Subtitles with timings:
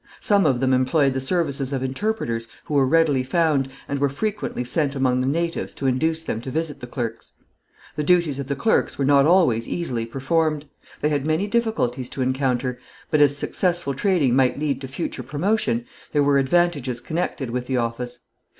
[0.19, 4.63] Some of them employed the services of interpreters who were readily found, and were frequently
[4.63, 7.33] sent among the natives to induce them to visit the clerks.
[7.95, 10.65] The duties of the clerks were not always easily performed.
[11.01, 12.79] They had many difficulties to encounter,
[13.11, 17.77] but as successful trading might lead to future promotion, there were advantages connected with the
[17.77, 18.21] office.